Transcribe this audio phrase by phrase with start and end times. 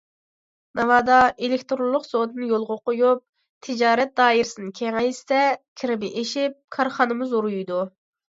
[0.77, 1.17] ناۋادا
[1.47, 3.21] ئېلېكتىرونلۇق سودىنى يولغا قويۇپ،
[3.67, 5.43] تىجارەت دائىرىسىنى كېڭەيتسە،
[5.83, 7.85] كىرىمى ئېشىپ، كارخانىمۇ زورىيىدۇ.